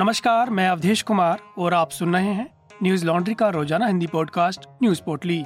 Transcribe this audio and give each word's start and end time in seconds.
नमस्कार, 0.00 0.50
मैं 0.50 0.68
अवधेश 0.68 1.02
कुमार 1.02 1.40
और 1.58 1.74
आप 1.74 1.90
सुन 1.90 2.14
रहे 2.14 2.32
हैं 2.32 2.68
न्यूज़ 2.82 3.06
लॉन्ड्री 3.06 3.34
का 3.34 3.48
रोज़ाना 3.48 3.86
हिंदी 3.86 4.06
पॉडकास्ट 4.06 4.60
न्यूज़ 4.82 5.02
पोटली 5.02 5.42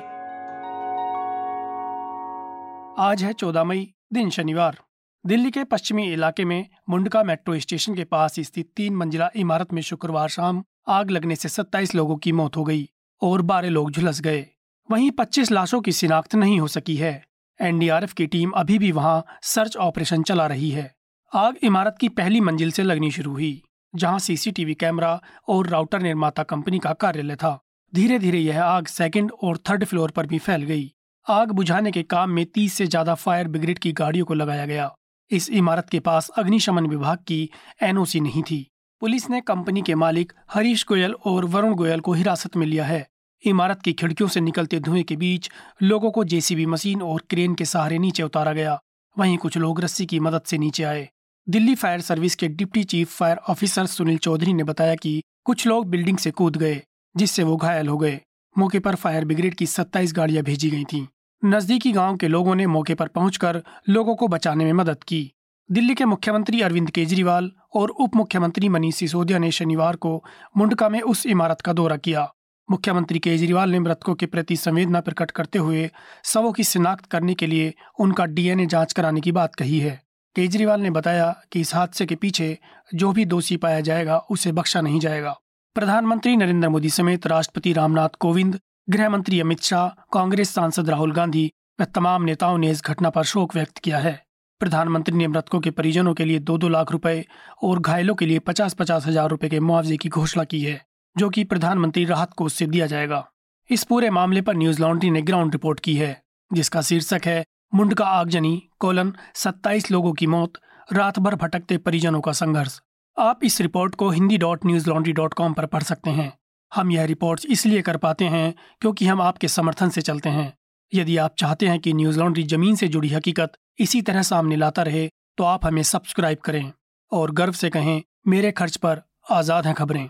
आज 2.98 3.24
है 3.24 3.32
14 3.32 3.64
मई, 3.64 3.94
दिन 4.12 4.30
शनिवार। 4.30 4.78
दिल्ली 5.26 5.50
के 5.50 5.64
पश्चिमी 5.64 6.12
इलाके 6.12 6.44
में 6.44 6.66
मुंडका 6.90 7.22
मेट्रो 7.22 7.58
स्टेशन 7.58 7.94
के 7.94 8.04
पास 8.04 8.34
स्थित 8.40 8.72
तीन 8.76 8.96
मंजिला 8.96 9.30
इमारत 9.36 9.72
में 9.72 9.82
शुक्रवार 9.82 10.28
शाम 10.28 10.64
आग 10.88 11.10
लगने 11.10 11.36
से 11.36 11.48
27 11.48 11.94
लोगों 11.94 12.16
की 12.16 12.32
मौत 12.32 12.56
हो 12.56 12.64
गई 12.64 12.88
और 13.22 13.42
12 13.42 13.68
लोग 13.68 13.90
झुलस 13.90 14.20
गए। 14.20 14.46
वहीं 14.90 15.10
25 15.10 15.52
लाशों 15.52 15.80
की 15.80 15.92
शिनाख्त 15.92 16.34
नहीं 16.34 16.60
हो 16.60 16.68
सकी 16.68 16.96
है। 16.96 17.24
एनडीआरएफ 17.60 18.12
की 18.12 18.26
टीम 18.26 18.50
अभी 18.50 18.78
भी 18.78 18.92
वहाँ 18.92 19.24
सर्च 19.42 19.76
ऑपरेशन 19.76 20.22
चला 20.22 20.46
रही 20.46 20.70
है। 20.70 20.94
आग 21.34 21.56
इमारत 21.62 21.96
की 22.00 22.08
पहली 22.08 22.40
मंजिल 22.40 22.70
से 22.70 22.82
लगनी 22.82 23.10
शुरू 23.10 23.32
हुई। 23.32 23.63
जहाँ 23.96 24.18
सीसीटीवी 24.18 24.74
कैमरा 24.74 25.20
और 25.48 25.66
राउटर 25.66 26.00
निर्माता 26.00 26.42
कंपनी 26.42 26.78
का 26.78 26.92
कार्यालय 26.92 27.36
था। 27.36 27.58
धीरे 27.92 28.18
धीरे 28.18 28.38
यह 28.38 28.62
आग 28.64 28.86
सेकंड 28.86 29.32
और 29.42 29.58
थर्ड 29.70 29.84
फ्लोर 29.84 30.10
पर 30.10 30.26
भी 30.26 30.38
फैल 30.38 30.62
गई। 30.62 30.90
आग 31.26 31.50
बुझाने 31.50 31.90
के 31.90 32.02
काम 32.02 32.30
में 32.30 32.44
तीस 32.46 32.74
से 32.74 32.86
ज़्यादा 32.86 33.14
फायर 33.14 33.48
ब्रिगेड 33.48 33.78
की 33.78 33.92
गाड़ियों 33.92 34.26
को 34.26 34.34
लगाया 34.34 34.66
गया। 34.66 34.90
इस 35.30 35.50
इमारत 35.50 35.88
के 35.90 36.00
पास 36.00 36.28
अग्निशमन 36.28 36.86
विभाग 36.86 37.18
की 37.18 37.50
एनओसी 37.82 38.20
नहीं 38.20 38.42
थी। 38.42 38.66
पुलिस 39.00 39.30
ने 39.30 39.40
कंपनी 39.40 39.82
के 39.82 39.94
मालिक 39.94 40.32
हरीश 40.50 40.84
गोयल 40.88 41.14
और 41.26 41.44
वरुण 41.44 41.74
गोयल 41.74 42.00
को 42.00 42.12
हिरासत 42.12 42.56
में 42.56 42.66
लिया 42.66 42.84
है। 42.84 43.06
इमारत 43.44 43.82
की 43.82 43.92
खिड़कियों 43.92 44.28
से 44.28 44.40
निकलते 44.40 44.80
धुएँ 44.80 45.02
के 45.02 45.16
बीच 45.16 45.50
लोगों 45.82 46.10
को 46.10 46.24
जेसीबी 46.24 46.66
मशीन 46.66 47.02
और 47.02 47.22
क्रेन 47.30 47.54
के 47.54 47.64
सहारे 47.64 47.98
नीचे 47.98 48.22
उतारा 48.22 48.52
गया। 48.52 48.78
वहीं 49.16 49.36
कुछ 49.38 49.58
लोग 49.58 49.80
रस्सी 49.80 50.06
की 50.06 50.20
मदद 50.20 50.42
से 50.42 50.58
नीचे 50.58 50.82
आए। 50.82 51.08
दिल्ली 51.48 51.74
फायर 51.74 52.00
सर्विस 52.00 52.34
के 52.34 52.48
deputy 52.48 52.84
chief 52.84 53.16
fire 53.16 53.36
officer 53.36 53.86
Sunil 53.86 54.18
Chaudhary 54.18 54.52
ने 54.52 54.64
बताया 54.64 54.94
कि 54.94 55.22
कुछ 55.44 55.66
लोग 55.66 55.86
बिल्डिंग 55.86 56.18
से 56.18 56.30
कूद 56.30 56.56
गए, 56.56 56.82
जिससे 57.16 57.42
वो 57.42 57.56
घायल 57.56 57.88
हो 57.88 57.98
गए। 57.98 58.20
मौके 58.58 58.78
पर 58.78 58.94
फायर 58.94 59.24
ब्रिगेड 59.24 59.54
की 59.54 59.66
27 59.66 60.12
गाड़ियाँ 60.12 60.44
भेजी 60.44 60.70
गई 60.70 60.84
थीं। 60.84 61.06
नजदीकी 61.44 61.92
गाँव 61.92 62.16
के 62.16 62.28
लोगों 62.28 62.54
ने 62.54 62.66
मौके 62.66 62.94
पर 62.94 63.08
पहुंचकर 63.08 63.62
लोगों 63.88 64.14
को 64.16 64.28
बचाने 64.28 64.64
में 64.64 64.72
मदद 64.72 65.04
की। 65.04 65.32
दिल्ली 65.70 65.94
के 65.94 66.04
मुख्यमंत्री 66.04 66.60
अरविंद 66.60 66.90
केजरीवाल 66.90 67.52
और 67.74 67.90
उप 67.90 68.16
मुख्यमंत्री 68.16 68.68
मनीष 68.68 68.94
सिसोदिया 68.94 69.38
ने 69.38 69.50
शनिवार 69.50 69.96
को 69.96 70.24
मुंडका 70.56 70.88
में 70.88 71.00
उस 71.00 71.26
इमारत 71.26 71.60
का 71.60 71.72
दौरा 71.72 71.96
किया। 71.96 72.32
मुख्यमंत्री 72.70 73.18
केजरीवाल 73.18 73.70
ने 73.70 73.80
मृतकों 73.80 74.14
के 74.14 74.26
प्रति 74.26 74.56
संवेदना 74.56 75.00
प्रकट 75.00 75.30
करते 75.30 75.58
हुए 75.58 75.90
शवों 76.24 76.52
की 76.52 76.64
शिनाख्त 76.64 77.06
करने 77.06 77.34
के 77.34 77.46
लिए 77.46 77.74
उनका 78.00 78.26
डीएनए 78.26 78.66
जाँच 78.66 78.92
कराने 78.92 79.20
की 79.20 79.32
बात 79.32 79.54
कही 79.54 79.78
है। 79.78 80.04
केजरीवाल 80.36 80.80
ने 80.80 80.90
बताया 80.90 81.34
कि 81.52 81.60
इस 81.60 81.74
हादसे 81.74 82.06
के 82.06 82.14
पीछे 82.14 82.58
जो 82.94 83.12
भी 83.12 83.24
दोषी 83.24 83.56
पाया 83.56 83.80
जाएगा, 83.80 84.16
उसे 84.18 84.52
बख्शा 84.52 84.80
नहीं 84.80 85.00
जाएगा। 85.00 85.36
प्रधानमंत्री 85.76 86.36
नरेंद्र 86.36 86.68
मोदी 86.68 86.90
समेत 86.90 87.26
राष्ट्रपति 87.26 87.72
रामनाथ 87.72 88.16
कोविंद 88.20 88.58
गृह 88.90 89.08
मंत्री 89.08 89.40
अमित 89.40 89.62
शाह, 89.62 89.88
कांग्रेस 90.12 90.54
सांसद 90.54 90.90
राहुल 90.90 91.12
गांधी 91.12 91.50
व 91.80 91.84
तमाम 91.84 92.22
नेताओं 92.22 92.58
ने 92.58 92.70
इस 92.70 92.82
घटना 92.84 93.10
पर 93.10 93.22
शोक 93.22 93.54
व्यक्त 93.54 93.78
किया 93.78 93.98
है। 93.98 94.20
प्रधानमंत्री 94.60 95.16
ने 95.16 95.26
मृतकों 95.26 95.60
के 95.60 95.70
परिजनों 95.70 96.14
के 96.14 96.24
लिए 96.24 96.38
दो 96.40 96.58
दो 96.58 96.68
लाख 96.68 96.92
रुपए 96.92 97.24
और 97.62 97.80
घायलों 97.80 98.14
के 98.14 98.26
लिए 98.26 98.38
पचास 98.38 98.74
पचास 98.74 99.06
हज़ार 99.06 99.28
रुपए 99.30 99.48
के 99.48 99.60
मुआवजे 99.60 99.96
की 99.96 100.08
घोषणा 100.08 100.44
की 100.44 100.60
है, 100.60 100.80
जो 101.16 101.30
कि 101.30 101.44
प्रधानमंत्री 101.44 102.04
राहत 102.04 102.32
कोष 102.32 102.54
से 102.54 102.66
दिया 102.66 102.86
जाएगा। 102.86 103.26
इस 103.70 103.84
पूरे 103.84 104.10
मामले 104.10 104.40
पर 104.40 104.56
न्यूज़ 104.56 104.80
लॉन्ड्री 104.80 105.10
ने 105.10 105.22
ग्राउंड 105.22 105.52
रिपोर्ट 105.52 105.80
की 105.80 105.94
है, 105.94 106.22
जिसका 106.50 106.82
शीर्षक 106.82 107.26
है 107.26 107.44
मुंडका 107.74 108.04
आगजनी 108.06 108.62
कोलन 108.78 109.12
27 109.34 109.90
लोगों 109.90 110.12
की 110.12 110.26
मौत, 110.26 110.52
रात 110.92 111.18
भर 111.18 111.34
भटकते 111.34 111.76
परिजनों 111.78 112.20
का 112.20 112.32
संघर्ष। 112.32 112.78
आप 113.16 113.40
इस 113.44 113.60
रिपोर्ट 113.60 113.94
को 113.94 114.10
Hindi 114.10 114.36
dot 114.38 114.66
Newslaundry 114.90 115.12
dot 115.12 115.34
com 115.34 115.54
पर 115.54 115.66
पढ़ 115.66 115.82
सकते 115.82 116.10
हैं। 116.10 116.32
हम 116.72 116.90
यह 116.90 117.04
रिपोर्ट 117.04 117.46
इसलिए 117.46 117.82
कर 117.82 117.96
पाते 117.96 118.24
हैं 118.24 118.54
क्योंकि 118.80 119.06
हम 119.06 119.22
आपके 119.22 119.48
समर्थन 119.48 119.88
से 119.88 120.02
चलते 120.02 120.28
हैं। 120.28 120.52
यदि 120.92 121.16
आप 121.16 121.34
चाहते 121.38 121.68
हैं 121.68 121.80
कि 121.80 121.92
न्यूज़ 121.92 122.18
लॉन्ड्री 122.18 122.42
ज़मीन 122.42 122.76
से 122.76 122.88
जुड़ी 122.88 123.08
हकीकत 123.08 123.58
इसी 123.78 124.02
तरह 124.02 124.22
सामने 124.22 124.56
लाता 124.56 124.82
रहे 124.82 125.08
तो 125.38 125.44
आप 125.44 125.66
हमें 125.66 125.82
सब्सक्राइब 125.82 126.38
करें 126.38 126.72
और 127.12 127.30
गर्व 127.30 127.52
से 127.52 127.70
कहें, 127.70 128.02
मेरे 128.28 128.52
खर्च 128.52 128.76
पर 128.76 129.02
आज़ाद 129.30 129.66
हैं 129.66 129.74
खबरें। 129.74 130.08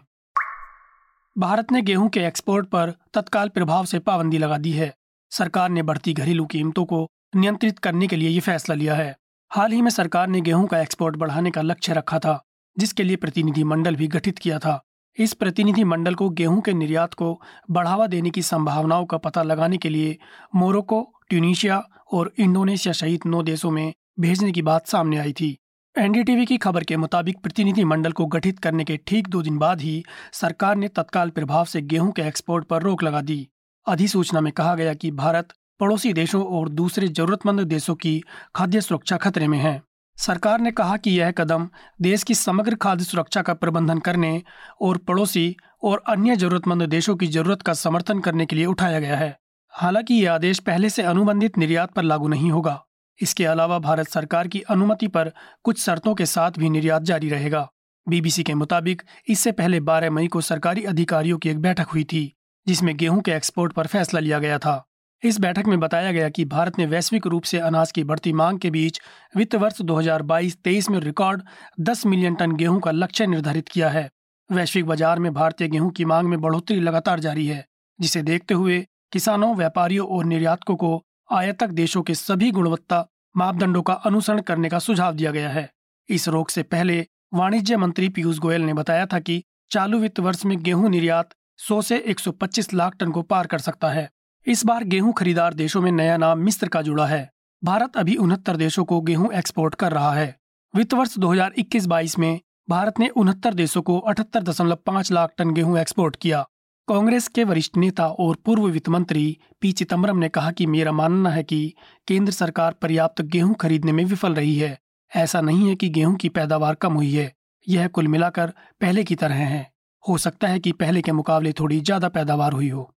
भारत 1.36 1.72
ने 1.72 1.82
गेहूँ 1.82 2.08
के 2.08 2.20
एक्सपोर्ट 2.20 2.66
पर 2.66 2.94
तत्काल 3.14 3.48
प्रभाव 3.48 3.84
से 3.84 3.98
पाबंदी 3.98 4.38
लगा 4.38 4.58
दी 4.58 4.72
है। 4.72 4.94
सरकार 5.32 5.70
ने 5.70 5.82
बढ़ती 5.82 6.12
घरेलू 6.12 6.44
कीमतों 6.46 6.84
को 6.84 7.06
नियंत्रित 7.36 7.78
करने 7.78 8.06
के 8.06 8.16
लिए 8.16 8.28
ये 8.28 8.40
फैसला 8.40 8.74
लिया 8.76 8.94
है। 8.94 9.14
हाल 9.50 9.72
ही 9.72 9.82
में 9.82 9.90
सरकार 9.90 10.28
ने 10.28 10.40
गेहूँ 10.40 10.66
का 10.66 10.80
एक्सपोर्ट 10.80 11.16
बढ़ाने 11.16 11.50
का 11.50 11.62
लक्ष्य 11.62 11.92
रखा 11.92 12.18
था, 12.18 12.42
जिसके 12.76 13.02
लिए 13.02 13.16
प्रतिनिधि 13.16 13.64
मंडल 13.64 13.96
भी 13.96 14.06
गठित 14.08 14.38
किया 14.38 14.58
था। 14.58 14.80
इस 15.18 15.32
प्रतिनिधि 15.32 15.84
मंडल 15.84 16.14
को 16.14 16.28
गेहूँ 16.30 16.60
के 16.60 16.72
निर्यात 16.72 17.14
को 17.14 17.40
बढ़ावा 17.70 18.06
देने 18.06 18.30
की 18.30 18.42
संभावनाओं 18.42 19.04
का 19.04 19.16
पता 19.16 19.42
लगाने 19.42 19.76
के 19.76 19.88
लिए 19.88 20.16
मोरक्को, 20.54 21.02
ट्यूनिशिया 21.28 21.82
और 22.12 22.32
इंडोनेशिया 22.38 22.92
सहित 22.92 23.26
नौ 23.26 23.42
देशों 23.42 23.70
में 23.70 23.92
भेजने 24.20 24.52
की 24.52 24.62
बात 24.62 24.86
सामने 24.86 25.18
आई 25.18 25.32
थी। 25.32 25.56
एनडीटीवी 25.96 26.46
की 26.46 26.56
खबर 26.56 26.84
के 26.84 26.96
मुताबिक 26.96 27.38
प्रतिनिधि 27.38 27.84
मंडल 27.84 28.12
को 28.12 28.26
गठित 28.26 28.58
करने 28.58 28.84
के 28.84 28.96
ठीक 29.06 29.28
दो 29.28 29.42
दिन 29.42 29.58
बाद 29.58 29.80
ही 29.80 30.02
सरकार 30.32 30.76
ने 30.76 30.88
तत्काल 30.88 31.30
प्रभाव 31.30 31.64
से 31.64 31.82
गेहूँ 31.82 32.12
के 32.12 32.22
एक्सपोर्ट 32.22 32.64
पर 32.64 32.82
रोक 32.82 33.02
लगा 33.02 33.20
दी। 33.20 33.46
अधिसूचना 33.86 34.40
में 34.40 34.52
कहा 34.52 34.74
गया 34.74 34.94
कि 34.94 35.10
भारत 35.10 35.52
पड़ोसी 35.80 36.12
देशों 36.12 36.44
और 36.44 36.68
दूसरे 36.68 37.08
जरूरतमंद 37.08 37.60
देशों 37.60 37.94
की 37.94 38.22
खाद्य 38.54 38.80
सुरक्षा 38.80 39.16
खतरे 39.16 39.48
में 39.48 39.58
है। 39.58 39.82
सरकार 40.16 40.60
ने 40.60 40.70
कहा 40.70 40.96
कि 40.96 41.10
यह 41.10 41.30
कदम 41.30 41.68
देश 42.02 42.22
की 42.22 42.34
समग्र 42.34 42.74
खाद्य 42.74 43.04
सुरक्षा 43.04 43.42
का 43.42 43.54
प्रबंधन 43.54 43.98
करने 43.98 44.42
और 44.80 44.96
पड़ोसी 44.96 45.56
और 45.82 46.02
अन्य 46.08 46.36
जरूरतमंद 46.36 46.82
देशों 46.82 47.16
की 47.16 47.26
ज़रूरत 47.26 47.62
का 47.62 47.72
समर्थन 47.72 48.20
करने 48.20 48.46
के 48.46 48.56
लिए 48.56 48.66
उठाया 48.66 49.00
गया 49.00 49.16
है। 49.16 49.38
हालाँकि 49.70 50.14
यह 50.14 50.32
आदेश 50.32 50.58
पहले 50.58 50.90
से 50.90 51.02
अनुबंधित 51.02 51.58
निर्यात 51.58 51.92
पर 51.92 52.02
लागू 52.02 52.28
नहीं 52.28 52.50
होगा। 52.50 52.84
इसके 53.20 53.44
अलावा 53.44 53.78
भारत 53.78 54.08
सरकार 54.08 54.48
की 54.48 54.60
अनुमति 54.60 55.08
पर 55.08 55.32
कुछ 55.62 55.80
शर्तों 55.80 56.14
के 56.14 56.26
साथ 56.26 56.50
भी 56.58 56.70
निर्यात 56.70 57.02
जारी 57.02 57.28
रहेगा। 57.28 57.68
बीबीसी 58.08 58.42
के 58.42 58.54
मुताबिक 58.54 59.02
इससे 59.28 59.52
पहले 59.52 59.80
12 59.80 60.10
मई 60.10 60.28
को 60.28 60.40
सरकारी 60.40 60.84
अधिकारियों 60.84 61.38
की 61.38 61.48
एक 61.48 61.58
बैठक 61.58 61.86
हुई 61.86 62.04
थी, 62.04 62.34
जिसमें 62.66 62.96
गेहूँ 62.96 63.20
के 63.22 63.30
एक्सपोर्ट 63.30 63.72
पर 63.72 63.86
फैसला 63.86 64.20
लिया 64.20 64.38
गया 64.38 64.58
था। 64.58 64.86
इस 65.24 65.38
बैठक 65.40 65.66
में 65.66 65.78
बताया 65.80 66.10
गया 66.12 66.28
कि 66.28 66.44
भारत 66.44 66.78
ने 66.78 66.86
वैश्विक 66.86 67.26
रूप 67.26 67.42
से 67.42 67.58
अनाज 67.58 67.92
की 67.92 68.02
बढ़ती 68.04 68.32
मांग 68.32 68.58
के 68.58 68.70
बीच 68.70 69.00
वित्त 69.36 69.54
वर्ष 69.54 69.80
2022-23 69.82 70.88
में 70.90 70.98
रिकॉर्ड 71.00 71.42
10 71.80 72.04
मिलियन 72.06 72.34
टन 72.34 72.52
गेहूँ 72.52 72.80
का 72.80 72.90
लक्ष्य 72.90 73.26
निर्धारित 73.26 73.68
किया 73.68 73.88
है। 73.88 74.08
वैश्विक 74.50 74.86
बाज़ार 74.86 75.18
में 75.18 75.32
भारतीय 75.34 75.68
गेहूँ 75.68 75.90
की 75.90 76.04
मांग 76.04 76.28
में 76.28 76.40
बढ़ोतरी 76.40 76.80
लगातार 76.80 77.20
जारी 77.20 77.46
है, 77.46 77.64
जिसे 77.98 78.22
देखते 78.22 78.54
हुए 78.54 78.78
किसानों, 79.12 79.54
व्यापारियों 79.56 80.06
और 80.08 80.24
निर्यातकों 80.24 80.76
को 80.76 81.00
आयातक 81.30 81.70
देशों 81.72 82.02
के 82.02 82.14
सभी 82.14 82.50
गुणवत्ता 82.50 83.04
मापदंडों 83.34 83.82
का 83.82 83.92
अनुसरण 83.92 84.40
करने 84.40 84.68
का 84.68 84.78
सुझाव 84.78 85.14
दिया 85.14 85.30
गया 85.30 85.50
है। 85.50 85.68
इस 86.08 86.28
रोक 86.28 86.50
से 86.50 86.62
पहले 86.64 87.06
वाणिज्य 87.34 87.76
मंत्री 87.76 88.08
पीयूष 88.08 88.38
गोयल 88.38 88.62
ने 88.62 88.74
बताया 88.74 89.06
था 89.06 89.20
कि 89.20 89.42
चालू 89.70 89.98
वित्त 89.98 90.20
वर्ष 90.20 90.44
में 90.44 90.56
गेहूँ 90.62 90.90
निर्यात 90.90 91.34
100 91.60 91.80
से 91.82 91.98
125 92.08 92.72
लाख 92.74 92.96
टन 92.96 93.10
को 93.10 93.22
पार 93.22 93.46
कर 93.46 93.58
सकता 93.60 93.90
है। 93.90 94.08
इस 94.46 94.64
बार 94.66 94.84
गेहूँ 94.84 95.12
खरीदार 95.12 95.54
देशों 95.54 95.80
में 95.82 95.90
नया 95.92 96.16
नाम 96.16 96.38
मिस्र 96.38 96.68
का 96.68 96.80
जुड़ा 96.82 97.06
है। 97.06 97.30
भारत 97.62 97.96
अभी 97.96 98.16
उनहत्तर 98.16 98.56
देशों 98.56 98.84
को 98.84 99.00
गेहूँ 99.00 99.32
एक्सपोर्ट 99.32 99.74
कर 99.74 99.92
रहा 99.92 100.12
है। 100.12 100.36
वित्त 100.74 100.94
वर्ष 100.94 101.16
2021-22 101.18 102.18
में 102.18 102.40
भारत 102.70 102.98
ने 103.00 103.08
उनहत्तर 103.08 103.54
देशों 103.54 103.82
को 103.82 103.98
अठहत्तर 103.98 105.12
लाख 105.12 105.32
टन 105.38 105.52
गेहूँ 105.54 105.78
एक्सपोर्ट 105.78 106.16
किया। 106.16 106.44
कांग्रेस 106.88 107.28
के 107.28 107.44
वरिष्ठ 107.44 107.76
नेता 107.76 108.06
और 108.06 108.36
पूर्व 108.36 108.66
वित्त 108.66 108.88
मंत्री 108.88 109.36
पी 109.60 109.72
चिदम्बरम 109.72 110.18
ने 110.18 110.28
कहा 110.28 110.50
कि 110.50 110.66
मेरा 110.66 110.92
मानना 110.92 111.30
है 111.30 111.42
कि 111.42 111.74
केंद्र 112.08 112.32
सरकार 112.32 112.74
पर्याप्त 112.82 113.22
गेहूँ 113.22 113.54
खरीदने 113.54 113.92
में 113.92 114.04
विफल 114.04 114.34
रही 114.34 114.56
है। 114.58 114.78
ऐसा 115.12 115.40
नहीं 115.40 115.68
है 115.68 115.74
कि 115.74 115.88
गेहूँ 115.88 116.16
की 116.16 116.28
पैदावार 116.28 116.74
कम 116.74 116.92
हुई 116.92 117.12
है। 117.12 117.32
यह 117.66 117.88
कुल 117.88 118.08
मिलाकर 118.08 118.52
पहले 118.80 119.04
की 119.04 119.14
तरह 119.14 119.34
है। 119.34 119.70
हो 120.04 120.18
सकता 120.18 120.48
है 120.48 120.58
कि 120.58 120.72
पहले 120.72 121.02
के 121.02 121.12
मुकाबले 121.12 121.52
थोड़ी 121.52 121.80
ज़्यादा 121.80 122.08
पैदावार 122.08 122.52
हुई 122.52 122.68
हो। 122.68 122.90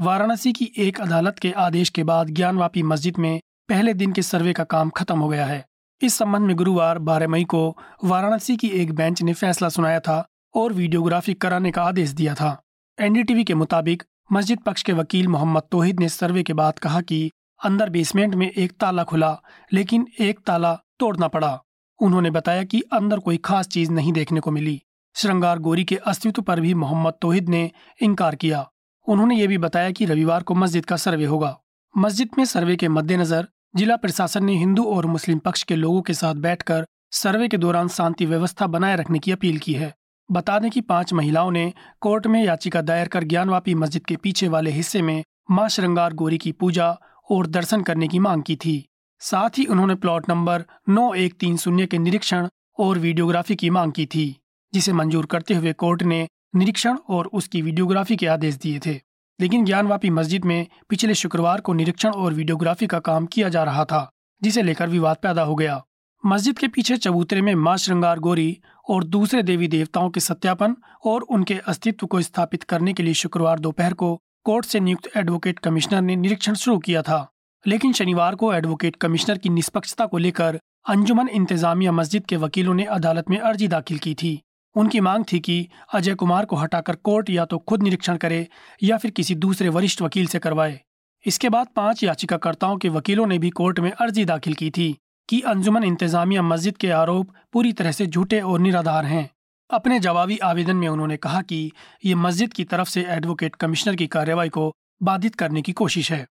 वाराणसी 0.00 0.52
की 0.52 0.72
एक 0.78 1.00
अदालत 1.00 1.38
के 1.38 1.52
आदेश 1.52 1.88
के 1.88 2.04
बाद 2.04 2.26
ज्ञानवापी 2.26 2.82
मस्जिद 2.82 3.18
में 3.18 3.40
पहले 3.68 3.94
दिन 3.94 4.12
के 4.12 4.22
सर्वे 4.22 4.52
का 4.52 4.64
काम 4.64 4.90
खत्म 4.90 5.18
हो 5.18 5.28
गया 5.28 5.46
है। 5.46 5.66
इस 6.02 6.14
संबंध 6.14 6.46
में 6.46 6.56
गुरुवार 6.56 6.98
12 6.98 7.28
मई 7.28 7.44
को 7.44 7.78
वाराणसी 8.04 8.56
की 8.56 8.68
एक 8.68 8.92
बेंच 8.92 9.22
ने 9.22 9.32
फैसला 9.32 9.68
सुनाया 9.68 10.00
था 10.00 10.28
और 10.54 10.72
वीडियोग्राफी 10.72 11.34
कराने 11.34 11.70
का 11.70 11.82
आदेश 11.82 12.10
दिया 12.10 12.34
था। 12.34 12.62
एनडीटीवी 13.00 13.44
के 13.44 13.54
मुताबिक 13.54 14.02
मस्जिद 14.32 14.58
पक्ष 14.58 14.82
के 14.82 14.92
वकील 14.92 15.28
मोहम्मद 15.28 15.62
तोहिद 15.62 16.00
ने 16.00 16.08
सर्वे 16.08 16.42
के 16.42 16.52
बाद 16.52 16.78
कहा 16.78 17.00
कि 17.00 17.30
अंदर 17.64 17.90
बेसमेंट 17.90 18.34
में 18.34 18.50
एक 18.50 18.72
ताला 18.72 19.04
खुला, 19.04 19.42
लेकिन 19.72 20.06
एक 20.20 20.40
ताला 20.46 20.74
तोड़ना 20.74 21.28
पड़ा। 21.28 21.62
उन्होंने 22.02 22.30
बताया 22.30 22.64
कि 22.64 22.80
अंदर 22.80 23.18
कोई 23.18 23.36
खास 23.36 23.66
चीज़ 23.66 23.90
नहीं 23.90 24.12
देखने 24.12 24.40
को 24.40 24.50
मिली। 24.50 24.82
श्रृंगार 25.14 25.58
गोरी 25.58 25.84
के 25.84 25.96
अस्तित्व 25.96 26.42
पर 26.42 26.60
भी 26.60 26.74
मोहम्मद 26.74 27.14
तोहिद 27.22 27.48
ने 27.48 27.70
इनकार 28.02 28.34
किया। 28.34 28.70
उन्होंने 29.10 29.36
ये 29.36 29.46
भी 29.46 29.56
बताया 29.58 29.90
कि 29.90 30.04
रविवार 30.04 30.42
को 30.42 30.54
मस्जिद 30.54 30.84
का 30.86 30.96
सर्वे 30.96 31.24
होगा। 31.24 31.56
मस्जिद 31.94 32.28
में 32.38 32.44
सर्वे 32.44 32.76
के 32.76 32.88
मद्देनजर 32.88 33.46
जिला 33.76 33.96
प्रशासन 33.96 34.44
ने 34.44 34.56
हिंदू 34.56 34.84
और 34.86 35.06
मुस्लिम 35.06 35.38
पक्ष 35.38 35.62
के 35.62 35.76
लोगों 35.76 36.02
के 36.02 36.14
साथ 36.14 36.34
बैठकर 36.34 36.86
सर्वे 37.12 37.48
के 37.48 37.56
दौरान 37.56 37.88
शांति 37.88 38.26
व्यवस्था 38.26 38.66
बनाए 38.66 38.96
रखने 38.96 39.18
की 39.18 39.32
अपील 39.32 39.58
की 39.58 39.72
है। 39.72 39.92
बता 40.28 40.58
दें 40.58 40.70
कि 40.70 40.80
पाँच 40.80 41.12
महिलाओं 41.12 41.50
ने 41.50 41.72
कोर्ट 42.00 42.26
में 42.26 42.42
याचिका 42.44 42.82
दायर 42.82 43.08
कर 43.08 43.24
ज्ञानवापी 43.24 43.74
मस्जिद 43.74 44.06
के 44.06 44.16
पीछे 44.16 44.48
वाले 44.48 44.70
हिस्से 44.70 45.02
में 45.02 45.22
माँ 45.50 45.68
श्रृंगार 45.68 46.12
गोरी 46.12 46.38
की 46.38 46.52
पूजा 46.52 46.90
और 47.30 47.46
दर्शन 47.46 47.82
करने 47.82 48.08
की 48.08 48.18
मांग 48.18 48.42
की 48.42 48.56
थी। 48.56 48.84
साथ 49.20 49.58
ही 49.58 49.64
उन्होंने 49.64 49.94
प्लॉट 49.94 50.28
नंबर 50.28 50.64
नौ 50.88 51.12
एक 51.14 51.34
तीन 51.40 51.56
शून्य 51.56 51.86
के 51.86 51.98
निरीक्षण 51.98 52.48
और 52.78 52.98
वीडियोग्राफी 52.98 53.56
की 53.56 53.70
मांग 53.70 53.92
की 53.92 54.06
थी, 54.06 54.36
जिसे 54.72 54.92
मंजूर 54.92 55.26
करते 55.26 55.54
हुए 55.54 55.72
कोर्ट 55.72 56.02
ने 56.02 56.26
निरीक्षण 56.54 56.96
और 57.08 57.26
उसकी 57.26 57.62
वीडियोग्राफी 57.62 58.16
के 58.16 58.26
आदेश 58.26 58.54
दिए 58.54 58.80
थे। 58.86 59.00
लेकिन 59.40 59.64
ज्ञानवापी 59.64 60.10
मस्जिद 60.10 60.44
में 60.44 60.66
पिछले 60.88 61.14
शुक्रवार 61.14 61.60
को 61.60 61.72
निरीक्षण 61.72 62.10
और 62.10 62.34
वीडियोग्राफी 62.34 62.86
का 62.86 62.98
काम 62.98 63.26
किया 63.26 63.48
जा 63.48 63.64
रहा 63.64 63.84
था, 63.84 64.10
जिसे 64.42 64.62
लेकर 64.62 64.88
विवाद 64.88 65.16
पैदा 65.22 65.42
हो 65.42 65.54
गया। 65.54 65.84
मस्जिद 66.26 66.58
के 66.58 66.68
पीछे 66.68 66.96
चबूतरे 66.96 67.42
में 67.42 67.54
माँ 67.54 67.76
श्रृंगार 67.76 68.18
गोरी 68.18 68.58
और 68.88 69.04
दूसरे 69.04 69.42
देवी 69.42 69.68
देवताओं 69.68 70.10
के 70.10 70.20
सत्यापन 70.20 70.76
और 71.04 71.22
उनके 71.22 71.54
अस्तित्व 71.54 72.06
को 72.06 72.20
स्थापित 72.20 72.62
करने 72.62 72.92
के 72.92 73.02
लिए 73.02 73.14
शुक्रवार 73.14 73.58
दोपहर 73.58 73.92
को 73.92 74.20
कोर्ट 74.44 74.66
से 74.66 74.80
नियुक्त 74.80 75.16
एडवोकेट 75.16 75.58
कमिश्नर 75.58 76.00
ने 76.00 76.16
निरीक्षण 76.16 76.54
शुरू 76.54 76.78
किया 76.78 77.02
था। 77.02 77.30
लेकिन 77.66 77.92
शनिवार 77.92 78.34
को 78.34 78.52
एडवोकेट 78.52 78.96
कमिश्नर 78.96 79.38
की 79.38 79.48
निष्पक्षता 79.48 80.06
को 80.06 80.18
लेकर 80.18 80.60
अंजुमन 80.88 81.28
इंतजामिया 81.28 81.92
मस्जिद 81.92 82.26
के 82.26 82.36
वकीलों 82.36 82.74
ने 82.74 82.84
अदालत 82.84 83.30
में 83.30 83.38
अर्जी 83.38 83.68
दाखिल 83.68 83.98
की 83.98 84.14
थी। 84.14 84.42
उनकी 84.76 85.00
मांग 85.00 85.24
थी 85.32 85.40
कि 85.40 85.68
अजय 85.94 86.14
कुमार 86.14 86.44
को 86.44 86.56
हटाकर 86.56 86.96
कोर्ट 86.96 87.30
या 87.30 87.44
तो 87.44 87.58
खुद 87.58 87.82
निरीक्षण 87.82 88.16
करे 88.16 88.46
या 88.82 88.96
फिर 88.96 89.10
किसी 89.10 89.34
दूसरे 89.34 89.68
वरिष्ठ 89.68 90.02
वकील 90.02 90.26
से 90.26 90.38
करवाए। 90.38 90.80
इसके 91.26 91.48
बाद 91.48 91.66
पाँच 91.76 92.04
याचिकाकर्ताओं 92.04 92.76
के 92.76 92.88
वकीलों 92.88 93.26
ने 93.26 93.38
भी 93.38 93.50
कोर्ट 93.50 93.80
में 93.80 93.90
अर्जी 93.90 94.24
दाखिल 94.24 94.54
की 94.54 94.70
थी 94.70 94.96
कि 95.28 95.40
अंजुमन 95.40 95.84
इंतजामिया 95.84 96.42
मस्जिद 96.42 96.76
के 96.76 96.90
आरोप 96.90 97.34
पूरी 97.52 97.72
तरह 97.72 97.92
से 97.92 98.06
झूठे 98.06 98.40
और 98.40 98.60
निराधार 98.60 99.06
हैं। 99.06 99.30
अपने 99.70 100.00
जवाबी 100.00 100.38
आवेदन 100.38 100.76
में 100.76 100.88
उन्होंने 100.88 101.16
कहा 101.16 101.42
कि 101.42 101.72
ये 102.04 102.14
मस्जिद 102.14 102.52
की 102.52 102.64
तरफ़ 102.64 102.88
से 102.88 103.04
एडवोकेट 103.08 103.54
कमिश्नर 103.54 103.96
की 103.96 104.06
कार्रवाई 104.06 104.48
को 104.48 104.72
बाधित 105.02 105.34
करने 105.34 105.62
की 105.62 105.72
कोशिश 105.72 106.12
है। 106.12 106.26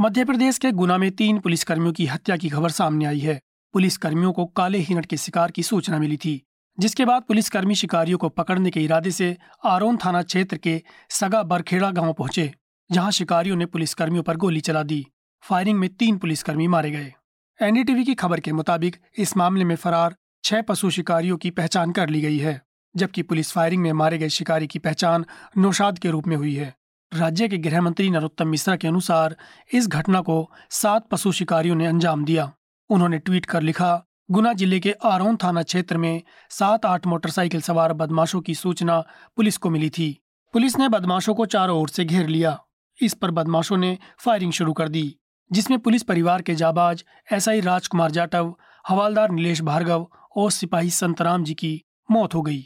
मध्य 0.00 0.24
प्रदेश 0.24 0.58
के 0.58 0.70
गुना 0.72 0.98
में 0.98 1.10
तीन 1.10 1.38
पुलिसकर्मियों 1.38 1.92
की 1.92 2.06
हत्या 2.06 2.36
की 2.36 2.48
खबर 2.48 2.70
सामने 2.70 3.04
आई 3.04 3.18
है। 3.18 3.40
पुलिसकर्मियों 3.72 4.32
को 4.32 4.46
काले 4.46 4.78
हिरण 4.78 5.02
के 5.02 5.16
शिकार 5.16 5.50
की 5.50 5.62
सूचना 5.62 5.98
मिली 5.98 6.16
थी। 6.16 6.42
जिसके 6.78 7.04
बाद 7.04 7.22
पुलिसकर्मी 7.22 7.74
शिकारियों 7.74 8.18
को 8.18 8.28
पकड़ने 8.28 8.70
के 8.70 8.80
इरादे 8.80 9.10
से 9.10 9.36
आरोन 9.64 9.96
थाना 9.96 10.22
क्षेत्र 10.22 10.56
के 10.56 10.82
सगा 11.10 11.42
बरखेड़ा 11.42 11.90
गाँव 11.90 12.12
पहुँचे, 12.12 12.54
जहाँ 12.90 13.10
शिकारियों 13.10 13.56
ने 13.56 13.66
पुलिसकर्मियों 13.66 14.22
पर 14.22 14.36
गोली 14.36 14.60
चला 14.60 14.82
दी। 14.82 15.06
फायरिंग 15.42 15.78
में 15.78 15.88
तीन 15.90 16.18
पुलिसकर्मी 16.18 16.66
मारे 16.66 16.90
गए। 16.90 17.14
एनडीटीवी 17.62 18.04
की 18.04 18.14
खबर 18.14 18.40
के 18.40 18.52
मुताबिक, 18.52 18.96
इस 19.18 19.36
मामले 19.36 19.64
में 19.64 19.76
फरार 19.76 20.16
छह 20.44 20.62
पशु 20.62 20.90
शिकारियों 20.90 21.36
की 21.36 21.50
पहचान 21.50 21.92
कर 21.92 22.08
ली 22.08 22.20
गई 22.20 22.38
है, 22.38 22.62
जबकि 22.96 23.22
पुलिस 23.22 23.52
फायरिंग 23.52 23.82
में 23.82 23.92
मारे 23.92 24.18
गए 24.18 24.28
शिकारी 24.28 24.66
की 24.66 24.78
पहचान 24.78 25.24
नौशाद 25.58 25.98
के 25.98 26.10
रूप 26.10 26.26
में 26.26 26.36
हुई 26.36 26.54
है। 26.54 26.74
राज्य 27.14 27.48
के 27.48 27.58
गृह 27.58 27.80
मंत्री 27.80 28.10
नरोत्तम 28.10 28.48
मिश्रा 28.48 28.76
के 28.76 28.88
अनुसार, 28.88 29.36
इस 29.72 29.88
घटना 29.88 30.20
को 30.20 30.50
सात 30.70 31.08
पशु 31.08 31.32
शिकारियों 31.32 31.76
ने 31.76 31.86
अंजाम 31.86 32.24
दिया। 32.24 32.52
उन्होंने 32.90 33.18
ट्वीट 33.18 33.46
कर 33.46 33.62
लिखा 33.62 34.04
गुना 34.28 34.52
ज़िले 34.52 34.78
के 34.80 34.92
आरोन 35.04 35.36
थाना 35.36 35.62
क्षेत्र 35.62 35.96
में 35.96 36.22
सात 36.50 36.84
आठ 36.86 37.06
मोटरसाइकिल 37.06 37.60
सवार 37.60 37.92
बदमाशों 37.92 38.40
की 38.40 38.54
सूचना 38.54 38.98
पुलिस 39.36 39.56
को 39.56 39.70
मिली 39.70 39.88
थी। 39.90 40.08
पुलिस 40.54 40.76
ने 40.78 40.88
बदमाशों 40.88 41.34
को 41.34 41.46
चारों 41.46 41.78
ओर 41.80 41.88
से 41.88 42.04
घेर 42.04 42.26
लिया। 42.26 42.58
इस 42.98 43.14
पर 43.14 43.30
बदमाशों 43.30 43.76
ने 43.76 43.96
फायरिंग 44.18 44.52
शुरू 44.52 44.72
कर 44.72 44.88
दी, 44.88 45.14
जिसमें 45.50 45.78
पुलिस 45.78 46.02
परिवार 46.02 46.42
के 46.42 46.54
जाबाज 46.54 47.04
एसआई 47.32 47.60
राजकुमार 47.60 48.10
जाटव, 48.10 48.54
हवालदार 48.88 49.30
नीलेश 49.30 49.60
भार्गव 49.60 50.06
और 50.36 50.50
सिपाही 50.50 50.90
संतराम 50.90 51.44
जी 51.44 51.54
की 51.54 51.80
मौत 52.10 52.34
हो 52.34 52.42
गई। 52.42 52.62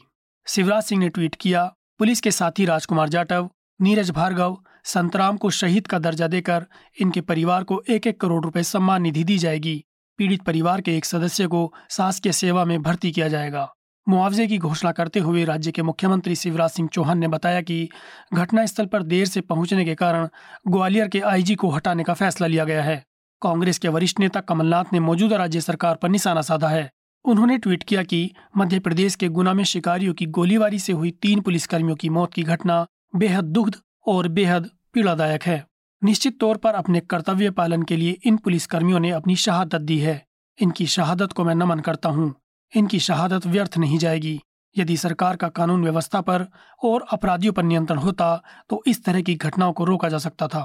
शिवराज 0.46 0.82
सिंह 0.82 1.00
ने 1.00 1.08
ट्वीट 1.08 1.34
किया, 1.34 1.64
पुलिस 1.98 2.20
के 2.20 2.30
साथी 2.30 2.64
राजकुमार 2.64 3.08
जाटव, 3.08 3.50
नीरज 3.80 4.10
भार्गव, 4.10 4.58
संतराम 4.84 5.36
को 5.36 5.50
शहीद 5.52 5.86
का 5.86 5.98
दर्जा 5.98 6.26
देकर 6.26 6.66
इनके 7.00 7.20
परिवार 7.20 7.64
को 7.64 7.82
एक 7.88 8.06
एक 8.06 8.20
करोड़ 8.20 8.44
रुपए 8.44 8.62
सम्मान 8.64 9.02
निधि 9.02 9.24
दी 9.24 9.38
जाएगी। 9.38 9.82
पीड़ित 10.18 10.42
परिवार 10.42 10.80
के 10.80 10.96
एक 10.96 11.04
सदस्य 11.04 11.46
को 11.46 11.72
शासकीय 11.90 12.32
सेवा 12.32 12.64
में 12.64 12.82
भर्ती 12.82 13.12
किया 13.12 13.28
जाएगा। 13.28 13.68
मुआवजे 14.08 14.46
की 14.46 14.58
घोषणा 14.58 14.92
करते 14.92 15.20
हुए 15.20 15.44
राज्य 15.44 15.72
के 15.72 15.82
मुख्यमंत्री 15.82 16.34
शिवराज 16.36 16.70
सिंह 16.70 16.88
चौहान 16.92 17.18
ने 17.18 17.28
बताया 17.28 17.60
कि 17.60 17.88
घटनास्थल 18.34 18.86
पर 18.86 19.02
देर 19.02 19.26
से 19.26 19.40
पहुँचने 19.40 19.84
के 19.84 19.94
कारण 19.94 20.28
ग्वालियर 20.68 21.08
के 21.08 21.20
आईजी 21.20 21.54
को 21.54 21.70
हटाने 21.70 22.04
का 22.04 22.14
फैसला 22.14 22.46
लिया 22.46 22.64
गया 22.64 22.82
है। 22.82 23.04
कांग्रेस 23.42 23.78
के 23.78 23.88
वरिष्ठ 23.88 24.20
नेता 24.20 24.40
कमलनाथ 24.40 24.84
ने 24.92 25.00
मौजूदा 25.00 25.36
राज्य 25.36 25.60
सरकार 25.60 25.94
पर 25.94 26.08
निशाना 26.08 26.42
साधा 26.42 26.68
है। 26.68 26.90
उन्होंने 27.24 27.58
ट्वीट 27.58 27.82
किया 27.82 28.02
कि 28.02 28.34
मध्य 28.56 28.78
प्रदेश 28.78 29.14
के 29.14 29.28
गुना 29.28 29.52
में 29.54 29.64
शिकारियों 29.64 30.14
की 30.14 30.26
गोलीबारी 30.26 30.78
से 30.78 30.92
हुई 30.92 31.10
तीन 31.10 31.40
पुलिसकर्मियों 31.40 31.96
की 31.96 32.08
मौत 32.08 32.34
की 32.34 32.42
घटना 32.42 32.86
बेहद 33.16 33.44
दुग्ध 33.44 33.76
और 34.06 34.28
बेहद 34.28 34.70
पीड़ादायक 34.92 35.42
है। 35.42 35.64
निश्चित 36.02 36.38
तौर 36.40 36.56
पर 36.56 36.74
अपने 36.74 37.00
कर्तव्य 37.00 37.50
पालन 37.50 37.82
के 37.82 37.96
लिए 37.96 38.18
इन 38.24 38.36
पुलिसकर्मियों 38.36 39.00
ने 39.00 39.10
अपनी 39.10 39.36
शहादत 39.36 39.80
दी 39.80 39.98
है। 39.98 40.24
इनकी 40.58 40.86
शहादत 40.86 41.32
को 41.32 41.44
मैं 41.44 41.54
नमन 41.54 41.80
करता 41.80 42.08
हूँ। 42.08 42.34
इनकी 42.72 42.98
शहादत 42.98 43.46
व्यर्थ 43.46 43.78
नहीं 43.78 43.98
जाएगी। 43.98 44.40
यदि 44.76 44.96
सरकार 44.96 45.36
का 45.36 45.48
कानून 45.48 45.82
व्यवस्था 45.82 46.20
पर 46.20 46.46
और 46.84 47.06
अपराधियों 47.12 47.52
पर 47.52 47.62
नियंत्रण 47.62 47.98
होता 47.98 48.42
तो 48.70 48.82
इस 48.86 49.04
तरह 49.04 49.22
की 49.22 49.34
घटनाओं 49.34 49.72
को 49.72 49.84
रोका 49.84 50.08
जा 50.08 50.18
सकता 50.18 50.48
था। 50.48 50.64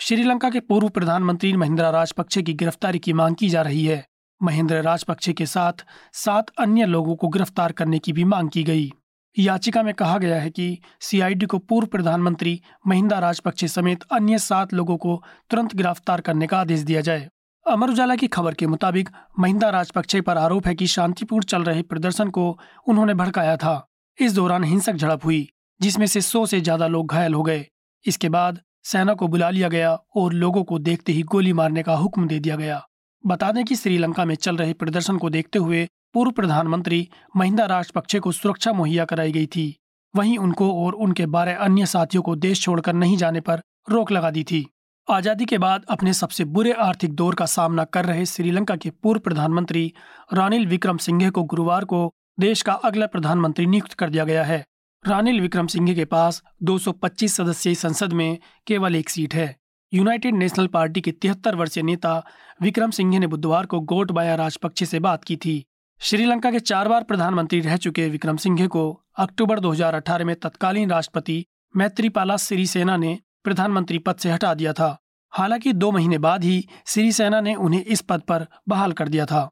श्रीलंका 0.00 0.50
के 0.50 0.60
पूर्व 0.60 0.88
प्रधानमंत्री 0.88 1.52
महिंद्रा 1.52 1.90
राजपक्षे 1.90 2.42
की 2.42 2.54
गिरफ्तारी 2.54 2.98
की 2.98 3.12
मांग 3.12 3.36
की 3.36 3.48
जा 3.48 3.62
रही 3.62 3.84
है। 3.86 4.04
महेंद्र 4.40 4.80
राजपक्षे 4.82 5.32
के 5.32 5.46
साथ 5.46 5.84
सात 6.12 6.50
अन्य 6.58 6.86
लोगों 6.86 7.16
को 7.16 7.28
गिरफ़्तार 7.28 7.72
करने 7.72 7.98
की 7.98 8.12
भी 8.12 8.24
मांग 8.24 8.50
की 8.50 8.62
गई। 8.62 8.92
याचिका 9.36 9.82
में 9.82 9.92
कहा 9.94 10.18
गया 10.18 10.40
है 10.40 10.50
कि 10.50 10.78
सीआईडी 11.00 11.46
को 11.46 11.58
पूर्व 11.58 11.86
प्रधानमंत्री 11.86 12.60
महिंदा 12.86 13.18
राजपक्षे 13.18 13.68
समेत 13.68 14.02
अन्य 14.12 14.38
सात 14.38 14.74
लोगों 14.74 14.96
को 14.96 15.22
तुरंत 15.50 15.74
गिरफ़्तार 15.74 16.20
करने 16.20 16.46
का 16.46 16.58
आदेश 16.58 16.80
दिया 16.80 17.00
जाए। 17.00 17.28
अमर 17.66 17.90
उजाला 17.90 18.16
की 18.16 18.26
खबर 18.26 18.54
के 18.54 18.66
मुताबिक 18.66 19.08
महिंदा 19.38 19.70
राजपक्षे 19.70 20.20
पर 20.20 20.38
आरोप 20.38 20.66
है 20.66 20.74
कि 20.74 20.86
शांतिपूर्ण 20.86 21.44
चल 21.44 21.62
रहे 21.62 21.82
प्रदर्शन 21.82 22.30
को 22.30 22.46
उन्होंने 22.88 23.14
भड़काया 23.14 23.56
था। 23.56 23.74
इस 24.18 24.32
दौरान 24.32 24.64
हिंसक 24.64 24.92
झड़प 24.92 25.24
हुई, 25.24 25.48
जिसमें 25.80 26.06
से 26.06 26.20
सौ 26.20 26.44
से 26.46 26.60
ज़्यादा 26.60 26.86
लोग 26.86 27.10
घायल 27.10 27.34
हो 27.34 27.42
गए। 27.42 27.66
इसके 28.04 28.28
बाद 28.28 28.60
सेना 28.84 29.14
को 29.14 29.28
बुला 29.28 29.50
लिया 29.50 29.68
गया 29.68 29.92
और 30.16 30.32
लोगों 30.32 30.64
को 30.64 30.78
देखते 30.78 31.12
ही 31.12 31.22
गोली 31.24 31.52
मारने 31.52 31.82
का 31.82 31.94
हुक्म 31.94 32.26
दे 32.28 32.38
दिया 32.38 32.56
गया। 32.56 32.82
बता 33.24 33.50
दें 33.52 33.64
कि 33.64 33.76
श्रीलंका 33.76 34.24
में 34.24 34.34
चल 34.34 34.56
रहे 34.56 34.72
प्रदर्शन 34.74 35.18
को 35.18 35.30
देखते 35.30 35.58
हुए 35.58 35.86
पूर्व 36.14 36.30
प्रधानमंत्री 36.30 37.08
महिंदा 37.36 37.64
राजपक्षे 37.66 38.18
को 38.18 38.32
सुरक्षा 38.32 38.72
मुहैया 38.72 39.04
कराई 39.04 39.32
गई 39.32 39.46
थी। 39.46 39.76
वहीं 40.14 40.36
उनको 40.38 40.84
और 40.84 40.92
उनके 40.94 41.26
बारह 41.26 41.56
अन्य 41.56 41.86
साथियों 41.86 42.22
को 42.22 42.34
देश 42.36 42.62
छोड़कर 42.62 42.92
नहीं 42.92 43.16
जाने 43.16 43.40
पर 43.40 43.62
रोक 43.90 44.12
लगा 44.12 44.30
दी 44.30 44.44
थी। 44.44 44.66
आज़ादी 45.10 45.44
के 45.44 45.58
बाद 45.58 45.84
अपने 45.88 46.12
सबसे 46.12 46.44
बुरे 46.44 46.72
आर्थिक 46.72 47.14
दौर 47.14 47.34
का 47.34 47.46
सामना 47.46 47.84
कर 47.84 48.04
रहे 48.04 48.26
श्रीलंका 48.26 48.76
के 48.76 48.90
पूर्व 48.90 49.20
प्रधानमंत्री 49.20 49.92
रानिल 50.32 50.66
विक्रम 50.66 50.96
सिंघे 50.96 51.30
को 51.30 51.42
गुरुवार 51.44 51.84
को 51.84 52.12
देश 52.40 52.62
का 52.62 52.72
अगला 52.72 53.06
प्रधानमंत्री 53.06 53.66
नियुक्त 53.66 53.92
कर 53.92 54.10
दिया 54.10 54.24
गया 54.24 54.44
है। 54.44 54.64
रानिल 55.04 55.40
विक्रम 55.40 55.66
सिंघे 55.66 55.94
के 55.94 56.04
पास 56.04 56.42
225 56.62 57.36
सदस्यीय 57.36 57.74
संसद 57.74 58.12
में 58.12 58.38
केवल 58.66 58.96
एक 58.96 59.10
सीट 59.10 59.34
है। 59.34 59.54
यूनाइटेड 59.92 60.34
नेशनल 60.34 60.66
पार्टी 60.66 61.00
के 61.00 61.12
तिहत्तर 61.12 61.54
वर्षीय 61.54 61.82
नेता 61.82 62.16
विक्रम 62.62 62.90
सिंघे 62.90 63.18
ने 63.18 63.26
बुधवार 63.26 63.66
को 63.66 63.80
गोटबाया 63.80 64.34
राजपक्षे 64.34 64.86
से 64.86 65.00
बात 65.00 65.24
की 65.24 65.36
थी। 65.36 65.64
श्रीलंका 66.00 66.50
के 66.50 66.60
चार 66.60 66.88
बार 66.88 67.02
प्रधानमंत्री 67.02 67.60
रह 67.60 67.76
चुके 67.76 68.08
विक्रम 68.08 68.36
सिंघे 68.36 68.66
को 68.66 69.02
अक्टूबर 69.18 69.60
2018 69.60 70.24
में 70.24 70.36
तत्कालीन 70.36 70.90
राष्ट्रपति 70.90 71.46
मैत्रीपाला 71.76 72.36
सिरिसेना 72.36 72.96
ने 72.96 73.18
प्रधानमंत्री 73.44 73.98
पद 73.98 74.16
से 74.16 74.30
हटा 74.30 74.54
दिया 74.54 74.72
था। 74.72 74.98
हालाँकि 75.32 75.72
दो 75.72 75.90
महीने 75.90 76.18
बाद 76.18 76.44
ही 76.44 76.68
सिरिसेना 76.86 77.40
ने 77.40 77.54
उन्हें 77.54 77.84
इस 77.84 78.00
पद 78.00 78.20
पर 78.20 78.46
बहाल 78.68 78.92
कर 78.92 79.08
दिया 79.08 79.26
था। 79.26 79.50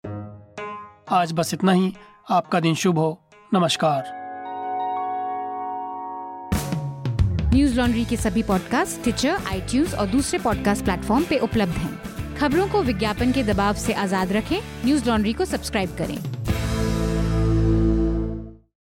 आज 1.10 1.32
बस 1.32 1.54
इतना 1.54 1.72
ही। 1.72 1.92
आपका 2.30 2.60
दिन 2.60 2.74
शुभ 2.74 2.98
हो। 2.98 3.30
नमस्कार। 3.54 4.04
न्यूज़ 7.54 7.80
लॉन्ड्री 7.80 8.04
के 8.04 8.16
सभी 8.16 8.42
पॉडकास्ट 8.42 9.02
ट्विटर 9.02 9.38
आई 9.46 9.84
और 9.84 10.06
दूसरे 10.06 10.38
पॉडकास्ट 10.38 10.84
प्लेटफॉर्म 10.84 11.24
पे 11.24 11.38
उपलब्ध 11.38 11.72
हैं। 11.72 12.36
खबरों 12.36 12.68
को 12.68 12.82
विज्ञापन 12.82 13.32
के 13.32 13.42
दबाव 13.42 13.74
से 13.74 13.92
आज़ाद 13.92 14.32
रखें। 14.32 14.60
न्यूज़ 14.84 15.08
लॉन्ड्री 15.08 15.32
को 15.32 15.44
सब्सक्राइब 15.44 15.96
करें। 15.96 16.31